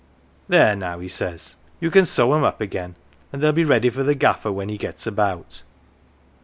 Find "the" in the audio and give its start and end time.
4.01-4.15